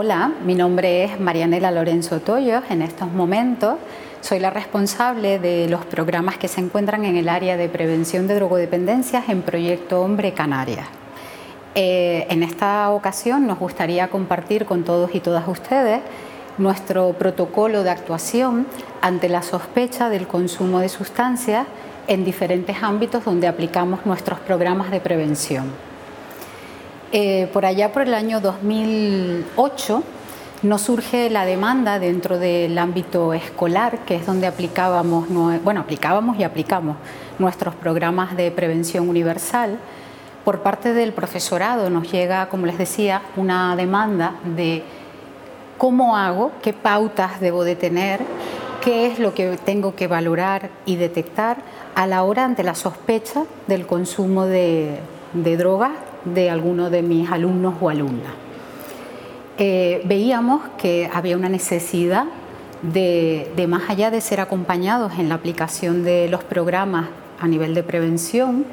Hola, 0.00 0.30
mi 0.44 0.54
nombre 0.54 1.02
es 1.02 1.18
Marianela 1.18 1.72
Lorenzo 1.72 2.20
Toyos. 2.20 2.62
En 2.70 2.82
estos 2.82 3.10
momentos 3.10 3.78
soy 4.20 4.38
la 4.38 4.48
responsable 4.48 5.40
de 5.40 5.68
los 5.68 5.84
programas 5.86 6.38
que 6.38 6.46
se 6.46 6.60
encuentran 6.60 7.04
en 7.04 7.16
el 7.16 7.28
área 7.28 7.56
de 7.56 7.68
prevención 7.68 8.28
de 8.28 8.36
drogodependencias 8.36 9.28
en 9.28 9.42
Proyecto 9.42 10.00
Hombre 10.00 10.34
Canarias. 10.34 10.86
Eh, 11.74 12.28
en 12.30 12.44
esta 12.44 12.90
ocasión 12.90 13.48
nos 13.48 13.58
gustaría 13.58 14.06
compartir 14.06 14.66
con 14.66 14.84
todos 14.84 15.16
y 15.16 15.18
todas 15.18 15.48
ustedes 15.48 16.00
nuestro 16.58 17.14
protocolo 17.14 17.82
de 17.82 17.90
actuación 17.90 18.68
ante 19.00 19.28
la 19.28 19.42
sospecha 19.42 20.10
del 20.10 20.28
consumo 20.28 20.78
de 20.78 20.90
sustancias 20.90 21.66
en 22.06 22.24
diferentes 22.24 22.84
ámbitos 22.84 23.24
donde 23.24 23.48
aplicamos 23.48 24.06
nuestros 24.06 24.38
programas 24.38 24.92
de 24.92 25.00
prevención. 25.00 25.87
Eh, 27.10 27.48
por 27.54 27.64
allá 27.64 27.90
por 27.92 28.02
el 28.02 28.12
año 28.12 28.40
2008 28.40 30.02
nos 30.62 30.82
surge 30.82 31.30
la 31.30 31.46
demanda 31.46 31.98
dentro 31.98 32.38
del 32.38 32.76
ámbito 32.76 33.32
escolar, 33.32 34.00
que 34.04 34.16
es 34.16 34.26
donde 34.26 34.46
aplicábamos, 34.46 35.26
bueno, 35.62 35.80
aplicábamos 35.80 36.38
y 36.38 36.44
aplicamos 36.44 36.96
nuestros 37.38 37.74
programas 37.74 38.36
de 38.36 38.50
prevención 38.50 39.08
universal. 39.08 39.78
Por 40.44 40.60
parte 40.60 40.92
del 40.92 41.12
profesorado 41.12 41.88
nos 41.90 42.10
llega, 42.10 42.48
como 42.48 42.66
les 42.66 42.76
decía, 42.76 43.22
una 43.36 43.74
demanda 43.76 44.34
de 44.44 44.82
cómo 45.78 46.16
hago, 46.16 46.50
qué 46.60 46.72
pautas 46.72 47.40
debo 47.40 47.64
de 47.64 47.76
tener, 47.76 48.20
qué 48.82 49.06
es 49.06 49.18
lo 49.18 49.32
que 49.32 49.56
tengo 49.64 49.94
que 49.94 50.08
valorar 50.08 50.70
y 50.84 50.96
detectar 50.96 51.58
a 51.94 52.06
la 52.06 52.24
hora 52.24 52.44
ante 52.44 52.62
la 52.62 52.74
sospecha 52.74 53.44
del 53.66 53.86
consumo 53.86 54.44
de, 54.44 54.98
drogas 55.32 55.92
de 56.34 56.50
alguno 56.50 56.90
de 56.90 57.02
mis 57.02 57.30
alumnos 57.30 57.74
o 57.80 57.88
alumnas. 57.88 58.32
Eh, 59.58 60.02
veíamos 60.04 60.62
que 60.78 61.10
había 61.12 61.36
una 61.36 61.48
necesidad 61.48 62.26
de, 62.82 63.50
de, 63.56 63.66
más 63.66 63.90
allá 63.90 64.10
de 64.10 64.20
ser 64.20 64.40
acompañados 64.40 65.18
en 65.18 65.28
la 65.28 65.34
aplicación 65.34 66.04
de 66.04 66.28
los 66.28 66.44
programas 66.44 67.08
a 67.40 67.48
nivel 67.48 67.74
de 67.74 67.82
prevención, 67.82 68.64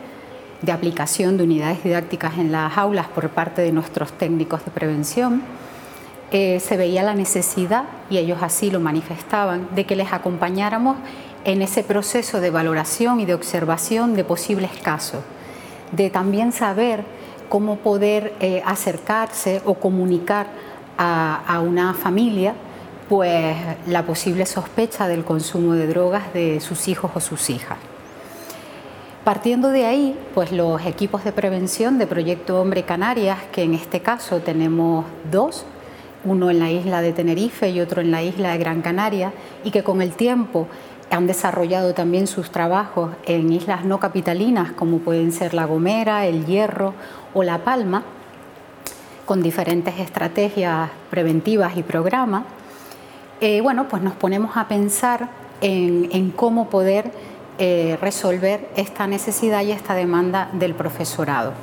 de 0.61 0.71
aplicación 0.71 1.37
de 1.37 1.43
unidades 1.43 1.83
didácticas 1.83 2.37
en 2.37 2.51
las 2.51 2.77
aulas 2.77 3.07
por 3.07 3.29
parte 3.29 3.61
de 3.61 3.71
nuestros 3.71 4.11
técnicos 4.13 4.63
de 4.65 4.71
prevención, 4.71 5.41
eh, 6.31 6.59
se 6.59 6.75
veía 6.75 7.03
la 7.03 7.13
necesidad, 7.13 7.83
y 8.09 8.17
ellos 8.17 8.39
así 8.41 8.71
lo 8.71 8.79
manifestaban, 8.79 9.69
de 9.75 9.85
que 9.85 9.95
les 9.95 10.11
acompañáramos 10.11 10.97
en 11.45 11.61
ese 11.61 11.83
proceso 11.83 12.41
de 12.41 12.49
valoración 12.49 13.19
y 13.19 13.25
de 13.25 13.35
observación 13.35 14.15
de 14.15 14.23
posibles 14.23 14.71
casos, 14.81 15.21
de 15.91 16.09
también 16.09 16.51
saber 16.51 17.05
cómo 17.49 17.77
poder 17.77 18.33
eh, 18.39 18.61
acercarse 18.65 19.61
o 19.65 19.75
comunicar 19.75 20.47
a, 20.97 21.43
a, 21.47 21.59
una 21.59 21.93
familia 21.93 22.53
pues 23.09 23.55
la 23.87 24.03
posible 24.03 24.45
sospecha 24.45 25.07
del 25.07 25.23
consumo 25.23 25.73
de 25.73 25.87
drogas 25.87 26.33
de 26.33 26.59
sus 26.59 26.87
hijos 26.87 27.11
o 27.13 27.19
sus 27.19 27.49
hijas. 27.49 27.77
Partiendo 29.25 29.69
de 29.69 29.87
ahí, 29.87 30.15
pues 30.35 30.51
los 30.51 30.85
equipos 30.85 31.23
de 31.23 31.31
prevención 31.31 31.97
de 31.97 32.05
Proyecto 32.05 32.61
Hombre 32.61 32.83
Canarias, 32.83 33.39
que 33.51 33.63
en 33.63 33.73
este 33.73 34.01
caso 34.01 34.39
tenemos 34.41 35.05
dos, 35.31 35.65
uno 36.23 36.51
en 36.51 36.59
la 36.59 36.69
isla 36.69 37.01
de 37.01 37.11
Tenerife 37.11 37.69
y 37.69 37.79
otro 37.81 38.01
en 38.01 38.11
la 38.11 38.21
isla 38.21 38.51
de 38.51 38.59
Gran 38.59 38.83
Canaria, 38.83 39.33
y 39.63 39.71
que 39.71 39.83
con 39.83 40.03
el 40.03 40.11
tiempo 40.11 40.67
han 41.09 41.27
desarrollado 41.27 41.93
también 41.93 42.27
sus 42.27 42.51
trabajos 42.51 43.11
en 43.25 43.51
islas 43.51 43.85
no 43.85 43.99
capitalinas 43.99 44.71
como 44.71 44.99
pueden 44.99 45.31
ser 45.31 45.53
La 45.53 45.65
Gomera, 45.65 46.25
El 46.25 46.45
Hierro 46.45 46.93
o 47.33 47.43
La 47.43 47.59
Palma, 47.59 48.03
con 49.25 49.41
diferentes 49.41 49.99
estrategias 49.99 50.89
preventivas 51.09 51.77
y 51.77 51.83
programas, 51.83 52.43
eh, 53.41 53.61
bueno, 53.61 53.87
pues 53.87 54.01
nos 54.01 54.13
ponemos 54.13 54.55
a 54.55 54.67
pensar 54.67 55.29
en, 55.61 56.31
cómo 56.31 56.69
poder 56.69 57.11
eh, 57.57 57.97
resolver 58.01 58.69
esta 58.75 59.07
necesidad 59.07 59.63
y 59.63 59.71
esta 59.71 59.95
demanda 59.95 60.49
del 60.53 60.73
profesorado 60.75 61.53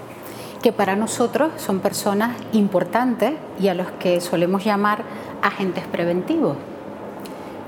que 0.62 0.72
para 0.72 0.94
nosotros 0.94 1.50
son 1.56 1.80
personas 1.80 2.36
importantes 2.52 3.34
y 3.60 3.66
a 3.66 3.74
los 3.74 3.90
que 3.98 4.20
solemos 4.20 4.64
llamar 4.64 5.02
agentes 5.42 5.84
preventivos. 5.90 6.56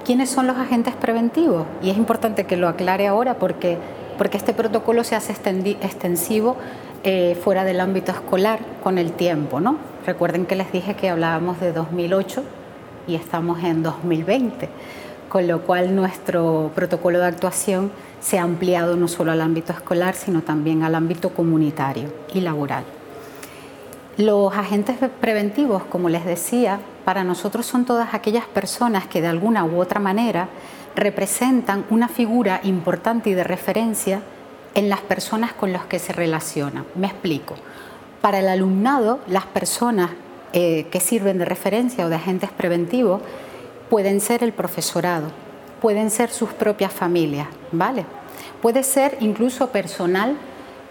¿Quiénes 0.05 0.29
son 0.29 0.47
los 0.47 0.59
agentes 0.59 0.95
preventivos? 0.95 1.67
Y 1.83 1.89
es 1.89 1.97
importante 1.97 2.45
que 2.45 2.59
lo 2.59 2.69
aclare 2.69 3.07
ahora 3.07 3.39
porque, 3.39 3.79
porque 4.19 4.37
este 4.37 4.53
protocolo 4.53 5.03
se 5.03 5.17
hace 5.17 5.33
extensivo 5.33 6.57
eh, 7.05 7.41
fuera 7.43 7.65
del 7.65 7.81
ámbito 7.81 8.13
escolar 8.13 8.59
con 8.83 8.99
el 8.99 9.13
tiempo. 9.13 9.61
¿no? 9.61 9.79
Recuerden 10.05 10.45
que 10.45 10.57
les 10.57 10.71
dije 10.71 10.93
que 10.93 11.09
hablábamos 11.09 11.59
de 11.59 11.73
2008 11.73 12.43
y 13.07 13.15
estamos 13.15 13.65
en 13.65 13.83
2020, 13.83 14.69
con 15.31 15.49
lo 15.49 15.63
cual 15.63 15.97
nuestro 15.97 16.71
protocolo 16.75 17.19
de 17.19 17.27
actuación 17.27 17.91
se 18.21 18.39
ha 18.39 18.43
ampliado 18.43 18.97
no 18.97 19.09
solo 19.09 19.33
al 19.33 19.41
ámbito 19.41 19.73
escolar, 19.73 20.15
sino 20.17 20.43
también 20.43 20.83
al 20.83 20.97
ámbito 20.97 21.31
comunitario 21.31 22.13
y 22.35 22.43
laboral. 22.43 22.85
Los 24.19 24.55
agentes 24.55 24.97
preventivos, 25.19 25.83
como 25.85 26.11
les 26.11 26.27
decía, 26.27 26.81
para 27.05 27.25
nosotros 27.25 27.67
son 27.67 27.85
todas 27.85 28.15
aquellas 28.15 28.47
personas 28.47 29.07
que 29.07 29.21
de 29.21 29.29
alguna 29.29 29.65
u 29.65 29.81
otra 29.81 30.01
manera 30.01 30.49
representan 30.97 31.85
una 31.91 32.09
figura 32.09 32.61
importante 32.63 33.31
y 33.31 33.35
de 33.35 33.45
referencia 33.45 34.23
en 34.75 34.89
las 34.89 35.01
personas 35.01 35.53
con 35.53 35.73
las 35.73 35.85
que 35.85 35.99
se 35.99 36.13
relacionan. 36.13 36.85
Me 36.95 37.07
explico. 37.07 37.55
Para 38.21 38.41
el 38.41 38.49
alumnado, 38.49 39.21
las 39.27 39.45
personas 39.47 40.11
eh, 40.53 40.87
que 40.91 41.01
sirven 41.01 41.39
de 41.39 41.45
referencia 41.45 42.07
o 42.07 42.09
de 42.09 42.17
agentes 42.17 42.51
preventivos 42.51 43.21
pueden 43.91 44.21
ser 44.21 44.43
el 44.43 44.53
profesorado, 44.53 45.29
pueden 45.81 46.11
ser 46.11 46.31
sus 46.31 46.51
propias 46.51 46.93
familias, 46.93 47.49
¿vale? 47.71 48.07
Puede 48.63 48.83
ser 48.83 49.19
incluso 49.21 49.69
personal 49.69 50.37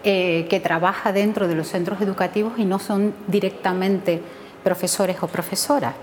eh, 0.03 0.47
que 0.49 0.59
trabaja 0.59 1.11
dentro 1.11 1.47
de 1.47 1.55
los 1.55 1.69
centros 1.69 2.01
educativos 2.01 2.53
y 2.57 2.65
no 2.65 2.77
son 2.77 3.13
directamente 3.27 4.21
profesores 4.63 5.17
o 5.21 5.27
profesoras. 5.27 5.93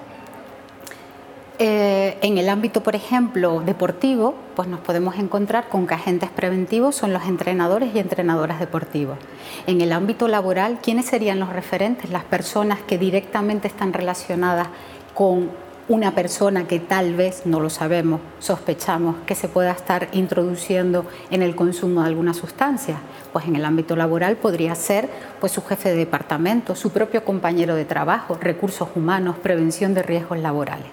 Eh, 1.62 2.16
en 2.22 2.38
el 2.38 2.48
ámbito, 2.48 2.82
por 2.82 2.96
ejemplo, 2.96 3.60
deportivo, 3.60 4.34
pues 4.56 4.66
nos 4.66 4.80
podemos 4.80 5.16
encontrar 5.18 5.68
con 5.68 5.86
que 5.86 5.92
agentes 5.92 6.30
preventivos 6.30 6.96
son 6.96 7.12
los 7.12 7.24
entrenadores 7.24 7.94
y 7.94 7.98
entrenadoras 7.98 8.60
deportivos. 8.60 9.18
En 9.66 9.82
el 9.82 9.92
ámbito 9.92 10.26
laboral, 10.26 10.78
¿quiénes 10.82 11.04
serían 11.04 11.38
los 11.38 11.50
referentes? 11.50 12.08
Las 12.08 12.24
personas 12.24 12.78
que 12.80 12.96
directamente 12.96 13.68
están 13.68 13.92
relacionadas 13.92 14.68
con 15.12 15.50
una 15.90 16.14
persona 16.14 16.68
que 16.68 16.78
tal 16.78 17.16
vez, 17.16 17.46
no 17.46 17.58
lo 17.58 17.68
sabemos, 17.68 18.20
sospechamos 18.38 19.16
que 19.26 19.34
se 19.34 19.48
pueda 19.48 19.72
estar 19.72 20.06
introduciendo 20.12 21.04
en 21.32 21.42
el 21.42 21.56
consumo 21.56 22.02
de 22.02 22.06
alguna 22.06 22.32
sustancia, 22.32 22.98
pues 23.32 23.46
en 23.46 23.56
el 23.56 23.64
ámbito 23.64 23.96
laboral 23.96 24.36
podría 24.36 24.76
ser 24.76 25.08
pues 25.40 25.50
su 25.50 25.62
jefe 25.62 25.88
de 25.88 25.96
departamento, 25.96 26.76
su 26.76 26.90
propio 26.92 27.24
compañero 27.24 27.74
de 27.74 27.86
trabajo, 27.86 28.38
recursos 28.40 28.88
humanos, 28.94 29.34
prevención 29.42 29.92
de 29.92 30.04
riesgos 30.04 30.38
laborales. 30.38 30.86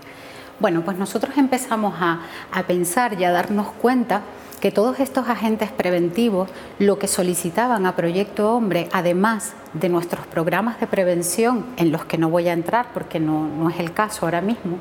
Bueno, 0.59 0.81
pues 0.81 0.97
nosotros 0.97 1.37
empezamos 1.37 1.93
a, 1.99 2.21
a 2.51 2.63
pensar 2.63 3.21
y 3.21 3.23
a 3.23 3.31
darnos 3.31 3.67
cuenta 3.79 4.23
que 4.59 4.71
todos 4.71 4.99
estos 4.99 5.29
agentes 5.29 5.71
preventivos 5.71 6.49
lo 6.79 6.97
que 6.97 7.07
solicitaban 7.07 7.85
a 7.85 7.95
Proyecto 7.95 8.53
Hombre, 8.53 8.89
además 8.91 9.53
de 9.73 9.89
nuestros 9.89 10.25
programas 10.25 10.79
de 10.79 10.87
prevención, 10.87 11.65
en 11.77 11.91
los 11.91 12.05
que 12.05 12.17
no 12.17 12.29
voy 12.29 12.47
a 12.47 12.53
entrar 12.53 12.87
porque 12.93 13.19
no, 13.19 13.47
no 13.47 13.69
es 13.69 13.79
el 13.79 13.93
caso 13.93 14.25
ahora 14.25 14.41
mismo, 14.41 14.77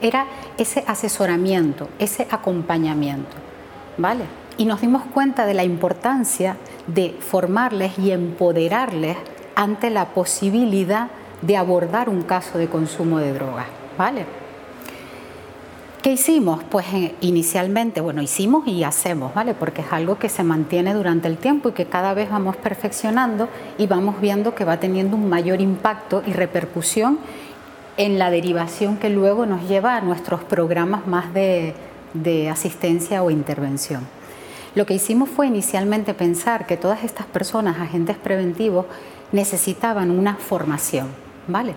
era 0.00 0.26
ese 0.58 0.84
asesoramiento, 0.86 1.88
ese 1.98 2.26
acompañamiento. 2.30 3.36
¿Vale? 3.98 4.24
Y 4.58 4.66
nos 4.66 4.80
dimos 4.80 5.02
cuenta 5.04 5.46
de 5.46 5.54
la 5.54 5.64
importancia 5.64 6.56
de 6.86 7.16
formarles 7.18 7.98
y 7.98 8.10
empoderarles 8.10 9.16
ante 9.54 9.90
la 9.90 10.06
posibilidad 10.06 11.08
de 11.42 11.56
abordar 11.56 12.08
un 12.08 12.22
caso 12.22 12.58
de 12.58 12.68
consumo 12.68 13.18
de 13.18 13.32
drogas. 13.32 13.66
¿Vale? 13.98 14.45
¿Qué 16.06 16.12
hicimos? 16.12 16.62
Pues 16.62 16.86
eh, 16.94 17.16
inicialmente, 17.20 18.00
bueno, 18.00 18.22
hicimos 18.22 18.64
y 18.68 18.84
hacemos, 18.84 19.34
¿vale? 19.34 19.54
Porque 19.54 19.80
es 19.80 19.88
algo 19.90 20.20
que 20.20 20.28
se 20.28 20.44
mantiene 20.44 20.94
durante 20.94 21.26
el 21.26 21.36
tiempo 21.36 21.70
y 21.70 21.72
que 21.72 21.86
cada 21.86 22.14
vez 22.14 22.30
vamos 22.30 22.56
perfeccionando 22.56 23.48
y 23.76 23.88
vamos 23.88 24.20
viendo 24.20 24.54
que 24.54 24.64
va 24.64 24.78
teniendo 24.78 25.16
un 25.16 25.28
mayor 25.28 25.60
impacto 25.60 26.22
y 26.24 26.32
repercusión 26.32 27.18
en 27.96 28.20
la 28.20 28.30
derivación 28.30 28.98
que 28.98 29.10
luego 29.10 29.46
nos 29.46 29.68
lleva 29.68 29.96
a 29.96 30.00
nuestros 30.00 30.44
programas 30.44 31.08
más 31.08 31.34
de, 31.34 31.74
de 32.14 32.50
asistencia 32.50 33.24
o 33.24 33.32
intervención. 33.32 34.06
Lo 34.76 34.86
que 34.86 34.94
hicimos 34.94 35.28
fue 35.28 35.48
inicialmente 35.48 36.14
pensar 36.14 36.68
que 36.68 36.76
todas 36.76 37.02
estas 37.02 37.26
personas, 37.26 37.80
agentes 37.80 38.16
preventivos, 38.16 38.86
necesitaban 39.32 40.12
una 40.12 40.36
formación, 40.36 41.08
¿vale? 41.48 41.74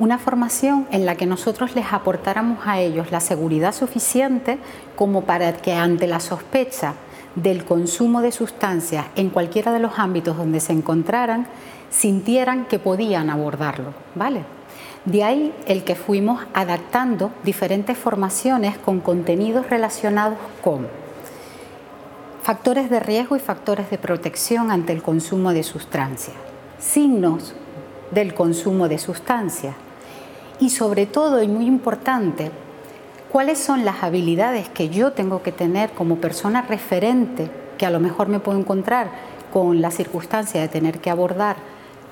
Una 0.00 0.18
formación 0.18 0.88
en 0.90 1.04
la 1.04 1.14
que 1.14 1.26
nosotros 1.26 1.76
les 1.76 1.92
aportáramos 1.92 2.66
a 2.66 2.80
ellos 2.80 3.12
la 3.12 3.20
seguridad 3.20 3.74
suficiente 3.74 4.58
como 4.96 5.24
para 5.24 5.52
que 5.52 5.74
ante 5.74 6.06
la 6.06 6.20
sospecha 6.20 6.94
del 7.36 7.64
consumo 7.66 8.22
de 8.22 8.32
sustancias 8.32 9.04
en 9.14 9.28
cualquiera 9.28 9.72
de 9.72 9.78
los 9.78 9.98
ámbitos 9.98 10.38
donde 10.38 10.60
se 10.60 10.72
encontraran, 10.72 11.46
sintieran 11.90 12.64
que 12.64 12.78
podían 12.78 13.28
abordarlo, 13.28 13.92
¿vale? 14.14 14.44
De 15.04 15.22
ahí 15.22 15.54
el 15.66 15.84
que 15.84 15.94
fuimos 15.94 16.42
adaptando 16.54 17.30
diferentes 17.44 17.96
formaciones 17.96 18.78
con 18.78 19.00
contenidos 19.00 19.68
relacionados 19.68 20.38
con 20.62 20.88
factores 22.42 22.88
de 22.88 23.00
riesgo 23.00 23.36
y 23.36 23.40
factores 23.40 23.90
de 23.90 23.98
protección 23.98 24.70
ante 24.70 24.94
el 24.94 25.02
consumo 25.02 25.52
de 25.52 25.62
sustancias, 25.62 26.36
signos 26.78 27.54
del 28.12 28.32
consumo 28.32 28.88
de 28.88 28.98
sustancias 28.98 29.74
y 30.60 30.70
sobre 30.70 31.06
todo, 31.06 31.42
y 31.42 31.48
muy 31.48 31.66
importante, 31.66 32.50
cuáles 33.32 33.58
son 33.58 33.84
las 33.84 34.02
habilidades 34.02 34.68
que 34.68 34.88
yo 34.88 35.12
tengo 35.12 35.42
que 35.42 35.52
tener 35.52 35.90
como 35.90 36.16
persona 36.16 36.62
referente, 36.62 37.50
que 37.78 37.86
a 37.86 37.90
lo 37.90 37.98
mejor 37.98 38.28
me 38.28 38.40
puedo 38.40 38.58
encontrar 38.58 39.10
con 39.52 39.80
la 39.80 39.90
circunstancia 39.90 40.60
de 40.60 40.68
tener 40.68 41.00
que 41.00 41.10
abordar 41.10 41.56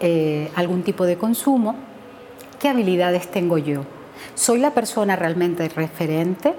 eh, 0.00 0.50
algún 0.56 0.82
tipo 0.82 1.04
de 1.06 1.16
consumo, 1.16 1.76
¿Qué 2.58 2.68
habilidades 2.68 3.30
tengo 3.30 3.56
yo? 3.58 3.82
¿Soy 4.34 4.58
la 4.58 4.74
persona 4.74 5.14
realmente 5.14 5.68
referente? 5.68 6.54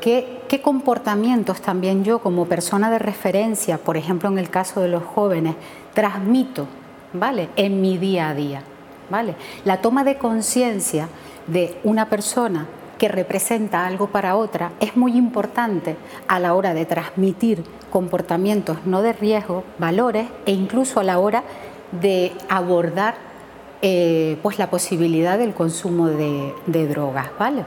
¿Qué, 0.00 0.42
¿Qué, 0.48 0.60
comportamientos 0.62 1.60
también 1.60 2.04
yo 2.04 2.20
como 2.20 2.46
persona 2.46 2.88
de 2.88 3.00
referencia, 3.00 3.78
por 3.78 3.96
ejemplo 3.96 4.28
en 4.28 4.38
el 4.38 4.48
caso 4.48 4.80
de 4.80 4.88
los 4.88 5.02
jóvenes, 5.02 5.56
transmito 5.92 6.68
¿vale? 7.12 7.48
en 7.56 7.80
mi 7.80 7.98
día 7.98 8.28
a 8.28 8.34
día? 8.34 8.62
¿Vale? 9.10 9.34
La 9.64 9.80
toma 9.80 10.04
de 10.04 10.16
conciencia 10.16 11.08
de 11.46 11.78
una 11.84 12.08
persona 12.08 12.66
que 12.98 13.08
representa 13.08 13.86
algo 13.86 14.08
para 14.08 14.36
otra 14.36 14.72
es 14.80 14.96
muy 14.96 15.16
importante 15.16 15.96
a 16.28 16.38
la 16.38 16.54
hora 16.54 16.74
de 16.74 16.86
transmitir 16.86 17.64
comportamientos 17.90 18.78
no 18.86 19.02
de 19.02 19.12
riesgo, 19.12 19.64
valores 19.78 20.26
e 20.46 20.52
incluso 20.52 21.00
a 21.00 21.04
la 21.04 21.18
hora 21.18 21.44
de 22.00 22.32
abordar 22.48 23.14
eh, 23.82 24.38
pues 24.42 24.58
la 24.58 24.70
posibilidad 24.70 25.38
del 25.38 25.52
consumo 25.52 26.08
de, 26.08 26.88
drogas, 26.88 27.28
¿vale? 27.38 27.64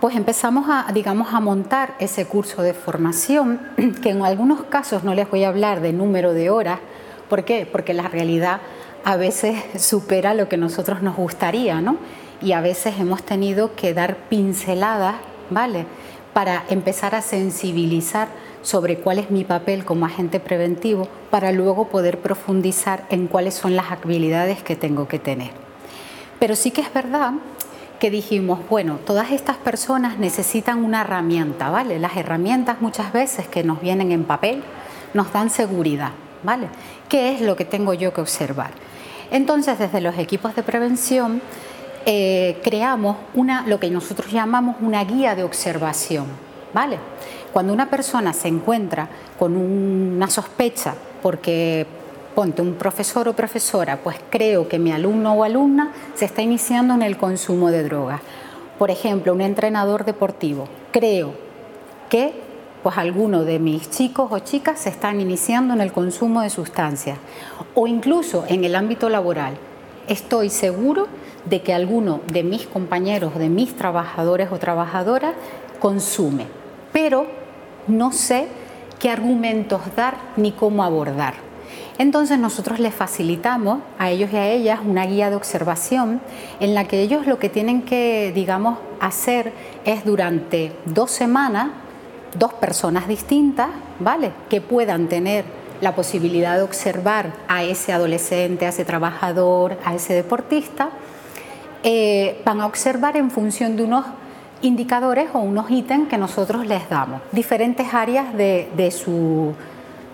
Pues 0.00 0.16
empezamos 0.16 0.66
a, 0.68 0.90
digamos, 0.92 1.32
a 1.32 1.38
montar 1.38 1.94
ese 2.00 2.26
curso 2.26 2.62
de 2.62 2.74
formación, 2.74 3.60
que 4.02 4.10
en 4.10 4.22
algunos 4.22 4.64
casos 4.64 5.04
no 5.04 5.14
les 5.14 5.30
voy 5.30 5.44
a 5.44 5.48
hablar 5.48 5.80
de 5.80 5.92
número 5.92 6.32
de 6.32 6.50
horas, 6.50 6.80
¿por 7.28 7.44
qué? 7.44 7.68
Porque 7.70 7.94
la 7.94 8.08
realidad 8.08 8.60
a 9.04 9.16
veces 9.16 9.56
supera 9.76 10.34
lo 10.34 10.48
que 10.48 10.56
nosotros 10.56 11.02
nos 11.02 11.16
gustaría, 11.16 11.80
¿no? 11.80 11.96
Y 12.40 12.52
a 12.52 12.60
veces 12.60 12.94
hemos 12.98 13.22
tenido 13.22 13.74
que 13.74 13.94
dar 13.94 14.16
pinceladas, 14.28 15.16
¿vale? 15.50 15.86
Para 16.32 16.64
empezar 16.68 17.14
a 17.14 17.22
sensibilizar 17.22 18.28
sobre 18.62 18.96
cuál 18.96 19.18
es 19.18 19.30
mi 19.30 19.44
papel 19.44 19.84
como 19.84 20.06
agente 20.06 20.40
preventivo 20.40 21.08
para 21.30 21.52
luego 21.52 21.88
poder 21.88 22.18
profundizar 22.18 23.04
en 23.10 23.26
cuáles 23.26 23.54
son 23.54 23.76
las 23.76 23.90
habilidades 23.90 24.62
que 24.62 24.76
tengo 24.76 25.08
que 25.08 25.18
tener. 25.18 25.50
Pero 26.38 26.56
sí 26.56 26.70
que 26.70 26.80
es 26.80 26.92
verdad 26.92 27.34
que 27.98 28.10
dijimos, 28.10 28.60
bueno, 28.68 28.98
todas 29.04 29.30
estas 29.30 29.56
personas 29.56 30.18
necesitan 30.18 30.84
una 30.84 31.02
herramienta, 31.02 31.70
¿vale? 31.70 32.00
Las 32.00 32.16
herramientas 32.16 32.80
muchas 32.80 33.12
veces 33.12 33.46
que 33.46 33.62
nos 33.62 33.80
vienen 33.80 34.10
en 34.10 34.24
papel 34.24 34.62
nos 35.14 35.32
dan 35.32 35.50
seguridad, 35.50 36.10
¿vale? 36.42 36.68
¿Qué 37.08 37.34
es 37.34 37.40
lo 37.40 37.56
que 37.56 37.64
tengo 37.64 37.94
yo 37.94 38.12
que 38.12 38.20
observar? 38.20 38.70
Entonces, 39.30 39.78
desde 39.78 40.00
los 40.00 40.18
equipos 40.18 40.54
de 40.54 40.62
prevención, 40.62 41.40
eh, 42.04 42.58
creamos 42.62 43.16
una, 43.34 43.66
lo 43.66 43.78
que 43.78 43.90
nosotros 43.90 44.32
llamamos 44.32 44.76
una 44.80 45.04
guía 45.04 45.34
de 45.34 45.44
observación, 45.44 46.26
¿vale? 46.74 46.98
Cuando 47.52 47.72
una 47.72 47.88
persona 47.88 48.32
se 48.32 48.48
encuentra 48.48 49.08
con 49.38 49.56
una 49.56 50.28
sospecha 50.28 50.94
porque 51.22 51.86
ponte 52.34 52.62
un 52.62 52.74
profesor 52.74 53.28
o 53.28 53.34
profesora, 53.34 53.98
pues 54.02 54.16
creo 54.30 54.68
que 54.68 54.78
mi 54.78 54.90
alumno 54.90 55.34
o 55.34 55.44
alumna 55.44 55.92
se 56.14 56.24
está 56.24 56.42
iniciando 56.42 56.94
en 56.94 57.02
el 57.02 57.16
consumo 57.16 57.70
de 57.70 57.84
drogas. 57.84 58.20
Por 58.78 58.90
ejemplo, 58.90 59.32
un 59.32 59.42
entrenador 59.42 60.04
deportivo, 60.04 60.66
creo 60.90 61.34
que 62.08 62.32
pues 62.82 62.98
algunos 62.98 63.46
de 63.46 63.58
mis 63.58 63.90
chicos 63.90 64.28
o 64.30 64.38
chicas 64.40 64.80
se 64.80 64.88
están 64.88 65.20
iniciando 65.20 65.74
en 65.74 65.80
el 65.80 65.92
consumo 65.92 66.40
de 66.42 66.50
sustancias 66.50 67.18
o 67.74 67.86
incluso 67.86 68.44
en 68.48 68.64
el 68.64 68.74
ámbito 68.74 69.08
laboral. 69.08 69.54
Estoy 70.08 70.50
seguro 70.50 71.06
de 71.44 71.62
que 71.62 71.74
alguno 71.74 72.20
de 72.32 72.42
mis 72.42 72.66
compañeros, 72.66 73.38
de 73.38 73.48
mis 73.48 73.76
trabajadores 73.76 74.50
o 74.50 74.58
trabajadoras 74.58 75.34
consume, 75.78 76.46
pero 76.92 77.26
no 77.88 78.12
sé 78.12 78.48
qué 78.98 79.10
argumentos 79.10 79.80
dar 79.96 80.16
ni 80.36 80.52
cómo 80.52 80.84
abordar. 80.84 81.34
Entonces 81.98 82.38
nosotros 82.38 82.78
les 82.78 82.94
facilitamos 82.94 83.80
a 83.98 84.10
ellos 84.10 84.30
y 84.32 84.36
a 84.36 84.48
ellas 84.48 84.80
una 84.84 85.06
guía 85.06 85.30
de 85.30 85.36
observación 85.36 86.20
en 86.58 86.74
la 86.74 86.84
que 86.86 87.00
ellos 87.00 87.26
lo 87.26 87.38
que 87.38 87.48
tienen 87.48 87.82
que, 87.82 88.32
digamos, 88.34 88.78
hacer 89.00 89.52
es 89.84 90.04
durante 90.04 90.72
dos 90.84 91.10
semanas, 91.10 91.68
dos 92.34 92.52
personas 92.54 93.08
distintas, 93.08 93.68
¿vale? 93.98 94.32
Que 94.48 94.60
puedan 94.60 95.08
tener 95.08 95.44
la 95.80 95.94
posibilidad 95.94 96.56
de 96.56 96.62
observar 96.62 97.32
a 97.48 97.64
ese 97.64 97.92
adolescente, 97.92 98.66
a 98.66 98.68
ese 98.68 98.84
trabajador, 98.84 99.76
a 99.84 99.94
ese 99.94 100.14
deportista, 100.14 100.90
eh, 101.82 102.40
van 102.44 102.60
a 102.60 102.66
observar 102.66 103.16
en 103.16 103.30
función 103.30 103.76
de 103.76 103.82
unos 103.82 104.04
indicadores 104.62 105.30
o 105.32 105.40
unos 105.40 105.68
ítems 105.70 106.08
que 106.08 106.16
nosotros 106.16 106.66
les 106.66 106.88
damos, 106.88 107.20
diferentes 107.32 107.92
áreas 107.92 108.32
de, 108.34 108.90
su, 108.96 109.52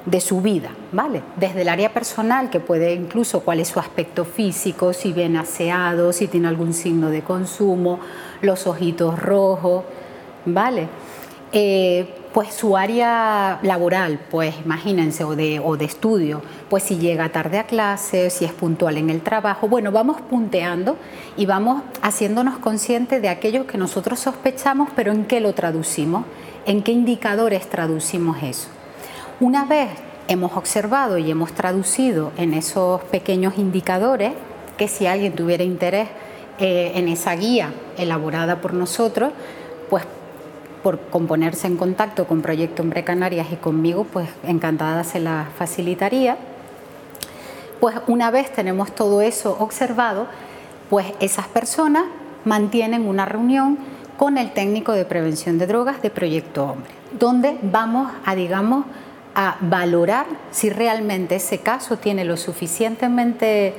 de 0.06 0.20
su 0.22 0.40
vida, 0.40 0.70
¿vale? 0.90 1.22
Desde 1.36 1.60
el 1.60 1.68
área 1.68 1.92
personal, 1.92 2.48
que 2.48 2.58
puede 2.58 2.94
incluso 2.94 3.40
cuál 3.40 3.60
es 3.60 3.68
su 3.68 3.78
aspecto 3.78 4.24
físico, 4.24 4.94
si 4.94 5.12
viene 5.12 5.38
aseado, 5.38 6.14
si 6.14 6.28
tiene 6.28 6.48
algún 6.48 6.72
signo 6.72 7.10
de 7.10 7.20
consumo, 7.20 8.00
los 8.40 8.66
ojitos 8.66 9.18
rojos, 9.18 9.84
¿vale? 10.46 10.88
Eh, 11.52 12.06
pues 12.32 12.52
su 12.52 12.76
área 12.76 13.58
laboral, 13.62 14.20
pues 14.30 14.54
imagínense, 14.64 15.24
o 15.24 15.34
de, 15.34 15.60
o 15.60 15.76
de 15.76 15.86
estudio, 15.86 16.42
pues 16.68 16.82
si 16.82 16.98
llega 16.98 17.30
tarde 17.30 17.58
a 17.58 17.64
clase, 17.64 18.30
si 18.30 18.44
es 18.44 18.52
puntual 18.52 18.98
en 18.98 19.10
el 19.10 19.22
trabajo, 19.22 19.66
bueno, 19.66 19.90
vamos 19.92 20.20
punteando 20.20 20.96
y 21.36 21.46
vamos 21.46 21.82
haciéndonos 22.02 22.58
conscientes 22.58 23.22
de 23.22 23.30
aquello 23.30 23.66
que 23.66 23.78
nosotros 23.78 24.20
sospechamos, 24.20 24.90
pero 24.94 25.10
en 25.10 25.24
qué 25.24 25.40
lo 25.40 25.54
traducimos, 25.54 26.26
en 26.66 26.82
qué 26.82 26.92
indicadores 26.92 27.68
traducimos 27.68 28.42
eso. 28.42 28.68
Una 29.40 29.64
vez 29.64 29.88
hemos 30.28 30.56
observado 30.56 31.16
y 31.16 31.30
hemos 31.30 31.52
traducido 31.52 32.32
en 32.36 32.52
esos 32.52 33.00
pequeños 33.04 33.56
indicadores, 33.56 34.32
que 34.76 34.86
si 34.86 35.06
alguien 35.06 35.32
tuviera 35.32 35.64
interés 35.64 36.08
eh, 36.58 36.92
en 36.94 37.08
esa 37.08 37.34
guía 37.34 37.72
elaborada 37.96 38.60
por 38.60 38.74
nosotros, 38.74 39.32
pues 39.88 40.04
por 40.82 41.00
componerse 41.10 41.66
en 41.66 41.76
contacto 41.76 42.26
con 42.26 42.42
Proyecto 42.42 42.82
Hombre 42.82 43.04
Canarias 43.04 43.48
y 43.52 43.56
conmigo, 43.56 44.04
pues 44.04 44.28
encantada 44.44 45.04
se 45.04 45.20
la 45.20 45.48
facilitaría. 45.56 46.36
Pues 47.80 47.96
una 48.06 48.30
vez 48.30 48.52
tenemos 48.52 48.94
todo 48.94 49.20
eso 49.20 49.56
observado, 49.60 50.26
pues 50.90 51.06
esas 51.20 51.46
personas 51.48 52.04
mantienen 52.44 53.06
una 53.06 53.24
reunión 53.24 53.78
con 54.16 54.36
el 54.36 54.52
técnico 54.52 54.92
de 54.92 55.04
prevención 55.04 55.58
de 55.58 55.66
drogas 55.66 56.02
de 56.02 56.10
Proyecto 56.10 56.64
Hombre, 56.64 56.90
donde 57.18 57.56
vamos 57.62 58.10
a, 58.24 58.34
digamos, 58.34 58.84
a 59.34 59.56
valorar 59.60 60.26
si 60.50 60.70
realmente 60.70 61.36
ese 61.36 61.58
caso 61.58 61.98
tiene 61.98 62.24
lo 62.24 62.36
suficientemente 62.36 63.74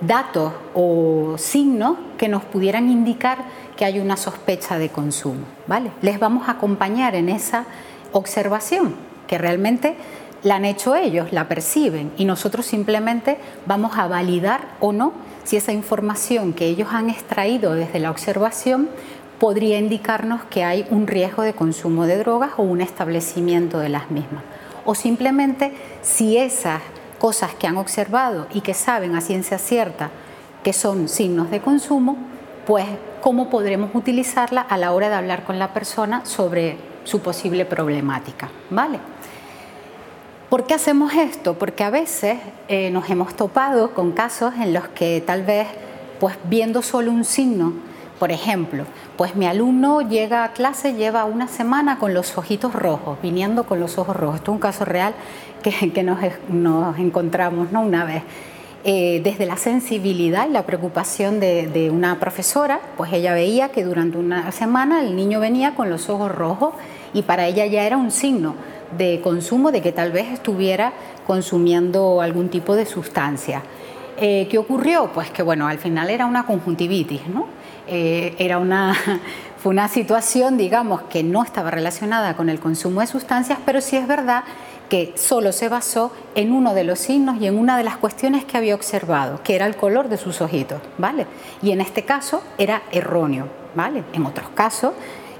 datos 0.00 0.52
o 0.74 1.36
signos 1.38 1.96
que 2.18 2.28
nos 2.28 2.44
pudieran 2.44 2.90
indicar 2.90 3.38
que 3.76 3.84
hay 3.84 3.98
una 3.98 4.16
sospecha 4.16 4.78
de 4.78 4.88
consumo. 4.88 5.44
¿vale? 5.66 5.92
Les 6.02 6.18
vamos 6.18 6.48
a 6.48 6.52
acompañar 6.52 7.14
en 7.14 7.28
esa 7.28 7.64
observación, 8.12 8.94
que 9.26 9.38
realmente 9.38 9.96
la 10.42 10.56
han 10.56 10.64
hecho 10.64 10.94
ellos, 10.94 11.32
la 11.32 11.48
perciben, 11.48 12.12
y 12.16 12.24
nosotros 12.24 12.66
simplemente 12.66 13.38
vamos 13.66 13.98
a 13.98 14.06
validar 14.06 14.76
o 14.80 14.92
no 14.92 15.12
si 15.44 15.56
esa 15.56 15.72
información 15.72 16.52
que 16.52 16.66
ellos 16.66 16.88
han 16.92 17.10
extraído 17.10 17.74
desde 17.74 18.00
la 18.00 18.10
observación 18.10 18.88
podría 19.38 19.78
indicarnos 19.78 20.42
que 20.44 20.64
hay 20.64 20.86
un 20.90 21.06
riesgo 21.06 21.42
de 21.42 21.52
consumo 21.52 22.06
de 22.06 22.18
drogas 22.18 22.52
o 22.56 22.62
un 22.62 22.80
establecimiento 22.80 23.78
de 23.78 23.88
las 23.88 24.10
mismas. 24.10 24.42
O 24.84 24.94
simplemente 24.94 25.72
si 26.02 26.38
esas 26.38 26.80
cosas 27.18 27.54
que 27.54 27.66
han 27.66 27.76
observado 27.76 28.46
y 28.52 28.60
que 28.60 28.74
saben 28.74 29.14
a 29.14 29.20
ciencia 29.20 29.58
cierta 29.58 30.10
que 30.62 30.72
son 30.72 31.08
signos 31.08 31.50
de 31.50 31.60
consumo, 31.60 32.16
pues 32.66 32.86
cómo 33.20 33.50
podremos 33.50 33.90
utilizarla 33.94 34.60
a 34.60 34.76
la 34.76 34.92
hora 34.92 35.08
de 35.08 35.14
hablar 35.14 35.44
con 35.44 35.58
la 35.58 35.72
persona 35.72 36.24
sobre 36.24 36.76
su 37.04 37.20
posible 37.20 37.64
problemática. 37.64 38.50
¿Vale? 38.70 38.98
¿Por 40.48 40.66
qué 40.66 40.74
hacemos 40.74 41.12
esto? 41.14 41.54
Porque 41.58 41.84
a 41.84 41.90
veces 41.90 42.38
eh, 42.68 42.90
nos 42.90 43.10
hemos 43.10 43.34
topado 43.34 43.94
con 43.94 44.12
casos 44.12 44.54
en 44.54 44.72
los 44.72 44.88
que 44.88 45.22
tal 45.24 45.42
vez, 45.42 45.66
pues 46.20 46.36
viendo 46.44 46.82
solo 46.82 47.10
un 47.10 47.24
signo, 47.24 47.72
por 48.18 48.32
ejemplo, 48.32 48.84
pues 49.16 49.36
mi 49.36 49.46
alumno 49.46 50.00
llega 50.00 50.44
a 50.44 50.52
clase, 50.52 50.94
lleva 50.94 51.24
una 51.24 51.48
semana 51.48 51.98
con 51.98 52.14
los 52.14 52.36
ojitos 52.38 52.72
rojos, 52.72 53.18
viniendo 53.22 53.64
con 53.64 53.78
los 53.78 53.98
ojos 53.98 54.16
rojos. 54.16 54.36
Esto 54.36 54.52
es 54.52 54.54
un 54.54 54.60
caso 54.60 54.84
real 54.84 55.14
que, 55.62 56.02
nos, 56.02 56.18
encontramos 56.98 57.72
¿no? 57.72 57.82
una 57.82 58.04
vez. 58.04 58.22
eh, 58.84 59.20
desde 59.24 59.46
la 59.46 59.56
sensibilidad 59.56 60.48
y 60.48 60.52
la 60.52 60.64
preocupación 60.64 61.40
de, 61.40 61.90
una 61.92 62.20
profesora, 62.20 62.80
pues 62.96 63.12
ella 63.12 63.34
veía 63.34 63.70
que 63.70 63.84
durante 63.84 64.16
una 64.16 64.52
semana 64.52 65.00
el 65.00 65.16
niño 65.16 65.40
venía 65.40 65.74
con 65.74 65.90
los 65.90 66.08
ojos 66.08 66.32
rojos 66.32 66.74
y 67.12 67.22
para 67.22 67.46
ella 67.48 67.66
ya 67.66 67.84
era 67.84 67.96
un 67.96 68.12
signo 68.12 68.54
de 68.96 69.20
consumo 69.22 69.72
de 69.72 69.82
que 69.82 69.90
tal 69.90 70.12
vez 70.12 70.28
estuviera 70.32 70.92
consumiendo 71.26 72.20
algún 72.20 72.48
tipo 72.48 72.76
de 72.76 72.86
sustancia. 72.86 73.62
Eh, 74.18 74.46
¿Qué 74.48 74.56
ocurrió? 74.56 75.10
Pues 75.12 75.30
que 75.30 75.42
bueno, 75.42 75.66
al 75.66 75.78
final 75.78 76.08
era 76.08 76.24
una 76.24 76.46
conjuntivitis, 76.46 77.26
¿no? 77.26 77.46
Eh, 77.88 78.34
era 78.38 78.58
una, 78.58 78.94
fue 79.58 79.70
una 79.70 79.88
situación, 79.88 80.56
digamos, 80.56 81.02
que 81.02 81.22
no 81.22 81.42
estaba 81.42 81.70
relacionada 81.70 82.36
con 82.36 82.48
el 82.48 82.58
consumo 82.58 83.00
de 83.00 83.06
sustancias, 83.06 83.58
pero 83.64 83.80
sí 83.80 83.96
es 83.96 84.06
verdad 84.06 84.44
que 84.88 85.12
solo 85.16 85.52
se 85.52 85.68
basó 85.68 86.12
en 86.34 86.52
uno 86.52 86.74
de 86.74 86.84
los 86.84 86.98
signos 86.98 87.40
y 87.40 87.46
en 87.46 87.58
una 87.58 87.76
de 87.76 87.84
las 87.84 87.96
cuestiones 87.96 88.44
que 88.44 88.56
había 88.56 88.74
observado, 88.74 89.42
que 89.42 89.56
era 89.56 89.66
el 89.66 89.76
color 89.76 90.08
de 90.08 90.16
sus 90.16 90.40
ojitos, 90.40 90.80
¿vale? 90.98 91.26
Y 91.62 91.72
en 91.72 91.80
este 91.80 92.04
caso 92.04 92.42
era 92.58 92.82
erróneo, 92.92 93.48
¿vale? 93.74 94.04
En 94.12 94.24
otros 94.26 94.48
casos, 94.54 94.92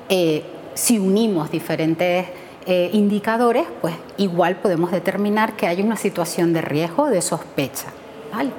eh, 0.09 0.45
si 0.75 0.99
unimos 0.99 1.51
diferentes 1.51 2.27
eh, 2.67 2.91
indicadores, 2.93 3.65
pues 3.81 3.95
igual 4.17 4.57
podemos 4.57 4.91
determinar 4.91 5.55
que 5.55 5.69
hay 5.69 5.81
una 5.81 5.97
situación 5.97 6.53
de 6.53 6.63
riesgo, 6.63 7.07
de 7.07 7.23
sospecha, 7.23 7.89
¿vale? 8.33 8.51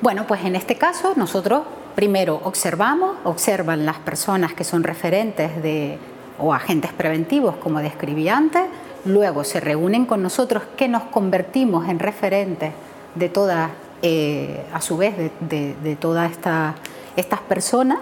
Bueno, 0.00 0.26
pues 0.26 0.44
en 0.44 0.56
este 0.56 0.76
caso 0.76 1.12
nosotros 1.16 1.62
primero 1.98 2.40
observamos, 2.44 3.16
observan 3.24 3.84
las 3.84 3.98
personas 3.98 4.54
que 4.54 4.62
son 4.62 4.84
referentes 4.84 5.50
o 6.38 6.54
agentes 6.54 6.92
preventivos, 6.92 7.56
como 7.56 7.80
describí 7.80 8.28
antes, 8.28 8.62
luego 9.04 9.42
se 9.42 9.58
reúnen 9.58 10.06
con 10.06 10.22
nosotros 10.22 10.62
que 10.76 10.86
nos 10.86 11.02
convertimos 11.02 11.88
en 11.88 11.98
referentes 11.98 12.70
de 13.16 13.28
todas, 13.28 13.72
eh, 14.02 14.64
a 14.72 14.80
su 14.80 14.96
vez, 14.96 15.12
de, 15.40 15.96
todas 16.00 16.30
estas 17.16 17.40
personas, 17.48 17.98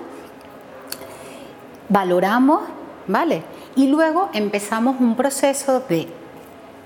valoramos, 1.88 2.64
¿vale? 3.06 3.44
Y 3.76 3.86
luego 3.86 4.28
empezamos 4.34 5.00
un 5.00 5.16
proceso 5.16 5.80
de, 5.88 6.06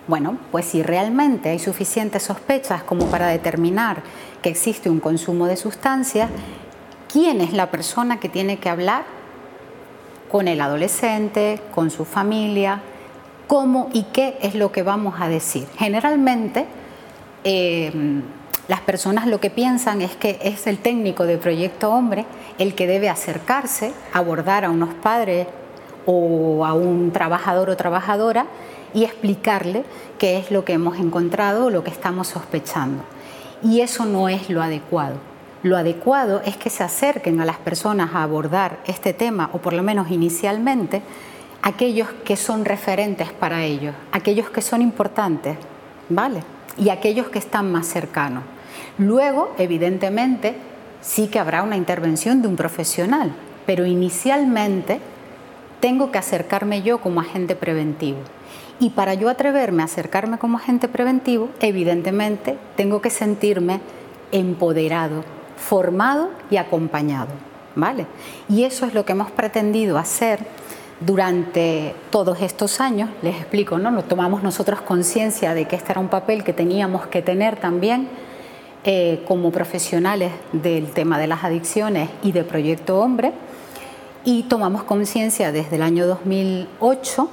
bueno, 0.07 0.39
pues 0.53 0.67
si 0.67 0.85
realmente 0.85 1.49
hay 1.49 1.59
suficientes 1.59 2.23
sospechas 2.23 2.85
como 2.85 3.07
para 3.07 3.27
determinar 3.27 4.01
que 4.43 4.49
existe 4.49 4.89
un 4.89 5.01
consumo 5.01 5.49
de 5.49 5.57
sustancias, 5.57 6.31
¿quién 7.13 7.41
es 7.41 7.53
la 7.53 7.71
persona 7.71 8.21
que 8.21 8.29
tiene 8.29 8.59
que 8.59 8.69
hablar 8.69 9.05
con 10.31 10.47
el 10.47 10.61
adolescente, 10.61 11.61
con 11.75 11.91
su 11.91 12.05
familia, 12.05 12.81
cómo 13.51 13.91
y 13.93 14.05
qué 14.05 14.39
es 14.43 14.55
lo 14.55 14.71
que 14.71 14.85
vamos 14.85 15.17
a 15.19 15.29
decir. 15.29 15.67
Generalmente, 15.77 16.67
eh, 17.43 17.91
las 18.69 18.81
personas 18.83 19.27
lo 19.27 19.41
que 19.41 19.51
piensan 19.51 20.03
es 20.03 20.15
que 20.15 20.39
es 20.41 20.69
el 20.69 20.79
técnico 20.79 21.25
de 21.25 21.37
Proyecto 21.37 21.91
Hombre 21.91 22.27
el 22.59 22.77
que 22.77 22.87
debe 22.87 23.09
acercarse, 23.09 23.93
abordar 24.13 24.65
a 24.65 24.71
unos 24.71 24.95
padres 24.95 25.49
o 26.07 26.65
a 26.65 26.75
un 26.75 27.11
trabajador 27.11 27.71
o 27.71 27.77
trabajadora 27.77 28.47
y 28.95 29.03
explicarle 29.03 29.85
qué 30.19 30.39
es 30.39 30.53
lo 30.53 30.65
que 30.65 30.75
hemos 30.75 30.99
encontrado 30.99 31.67
o 31.67 31.71
lo 31.71 31.83
que 31.83 31.91
estamos 31.91 32.29
sospechando. 32.29 33.03
Y 33.65 33.81
eso 33.81 34.05
no 34.05 34.29
es 34.29 34.49
lo 34.49 34.63
adecuado. 34.63 35.30
Lo 35.63 35.77
adecuado 35.77 36.41
es 36.47 36.57
que 36.57 36.71
se 36.71 36.83
acerquen 36.83 37.41
a 37.41 37.45
las 37.45 37.59
personas 37.59 38.15
a 38.15 38.23
abordar 38.23 38.79
este 38.87 39.13
tema, 39.13 39.51
o 39.53 39.59
por 39.59 39.75
lo 39.75 39.83
menos 39.83 40.11
inicialmente, 40.11 41.03
aquellos 41.61 42.09
que 42.25 42.37
son 42.37 42.65
referentes 42.65 43.31
para 43.31 43.65
ellos, 43.65 43.95
aquellos 44.11 44.49
que 44.49 44.63
son 44.63 44.81
importantes, 44.81 45.59
¿vale? 46.09 46.43
Y 46.79 46.89
aquellos 46.89 47.29
que 47.29 47.39
están 47.39 47.71
más 47.71 47.87
cercanos. 47.87 48.43
Luego, 48.97 49.53
evidentemente, 49.59 50.57
sí 51.03 51.29
que 51.29 51.39
habrá 51.39 51.63
una 51.63 51.77
intervención 51.77 52.41
de 52.41 52.49
un 52.49 52.57
profesional, 52.57 53.33
pero 53.67 53.85
inicialmente 53.85 54.99
tengo 55.81 56.11
que 56.11 56.19
acercarme 56.19 56.81
yo 56.81 57.03
como 57.03 57.21
agente 57.21 57.55
preventivo. 57.55 58.21
Y 58.79 58.91
para 58.91 59.13
yo 59.13 59.29
atreverme 59.29 59.83
a 59.83 59.87
acercarme 59.87 60.39
como 60.39 60.57
agente 60.57 60.89
preventivo, 60.89 61.51
evidentemente 61.61 62.57
tengo 62.77 63.03
que 63.03 63.11
sentirme 63.11 63.81
empoderado, 64.33 65.23
formado 65.61 66.31
y 66.51 66.57
acompañado, 66.57 67.29
¿vale? 67.77 68.07
Y 68.49 68.65
eso 68.65 68.87
es 68.87 68.95
lo 68.95 69.05
que 69.05 69.13
hemos 69.13 69.31
pretendido 69.31 69.99
hacer 69.99 70.41
durante 71.01 71.95
todos 72.11 72.43
estos 72.43 72.81
años, 72.81 73.09
les 73.23 73.37
explico, 73.37 73.79
¿no? 73.79 73.91
Nos 73.91 74.09
tomamos 74.09 74.43
nosotros 74.43 74.81
conciencia 74.81 75.55
de 75.55 75.67
que 75.67 75.77
este 75.77 75.93
era 75.93 76.01
un 76.01 76.09
papel 76.09 76.45
que 76.45 76.53
teníamos 76.53 77.07
que 77.07 77.23
tener 77.23 77.57
también 77.57 78.09
eh, 78.85 79.23
como 79.29 79.51
profesionales 79.51 80.33
del 80.53 80.91
tema 80.91 81.19
de 81.19 81.27
las 81.27 81.45
adicciones 81.45 82.11
y 82.23 82.33
de 82.33 82.45
Proyecto 82.45 82.99
Hombre, 82.99 83.33
y 84.25 84.43
tomamos 84.45 84.83
conciencia 84.85 85.53
desde 85.53 85.77
el 85.77 85.83
año 85.83 86.07
2008, 86.07 87.29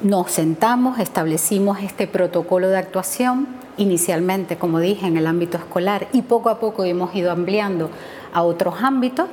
nos 0.00 0.30
sentamos, 0.30 0.98
establecimos 0.98 1.80
este 1.80 2.06
protocolo 2.06 2.68
de 2.68 2.78
actuación, 2.78 3.48
inicialmente, 3.76 4.56
como 4.56 4.80
dije, 4.80 5.06
en 5.06 5.16
el 5.16 5.26
ámbito 5.26 5.56
escolar, 5.56 6.08
y 6.12 6.22
poco 6.22 6.50
a 6.50 6.60
poco 6.60 6.84
hemos 6.84 7.14
ido 7.14 7.32
ampliando 7.32 7.90
a 8.32 8.42
otros 8.42 8.82
ámbitos, 8.82 9.28